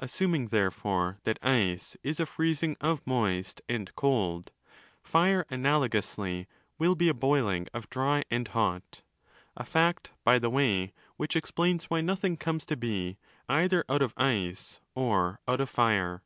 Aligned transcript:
Assuming, 0.00 0.48
therefore, 0.48 1.18
that 1.22 1.38
ice 1.44 1.96
is 2.02 2.18
a 2.18 2.26
freezing 2.26 2.76
of 2.80 3.06
moist 3.06 3.62
and 3.68 3.94
cold, 3.94 4.50
fire 5.00 5.46
analogously 5.48 6.48
will 6.76 6.96
be 6.96 7.08
a 7.08 7.14
boiling 7.14 7.68
of 7.72 7.88
dry 7.88 8.24
and 8.32 8.48
hot: 8.48 9.02
a 9.56 9.62
fact, 9.62 10.10
by 10.24 10.40
the 10.40 10.50
way, 10.50 10.92
which 11.16 11.36
explains 11.36 11.84
why 11.84 12.00
nothing 12.00 12.36
comes 12.36 12.66
to 12.66 12.76
be 12.76 13.16
either 13.48 13.84
out 13.88 14.02
of 14.02 14.12
ice 14.16 14.80
or 14.96 15.38
out 15.46 15.60
of 15.60 15.70
fire. 15.70 16.24